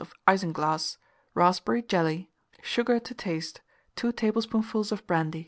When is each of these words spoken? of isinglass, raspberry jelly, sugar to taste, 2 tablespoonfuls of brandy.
of 0.01 0.15
isinglass, 0.27 0.97
raspberry 1.35 1.83
jelly, 1.83 2.27
sugar 2.63 2.97
to 2.97 3.13
taste, 3.13 3.61
2 3.97 4.11
tablespoonfuls 4.13 4.91
of 4.91 5.05
brandy. 5.05 5.39